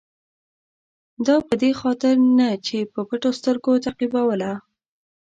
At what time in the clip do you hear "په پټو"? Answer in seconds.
2.93-3.31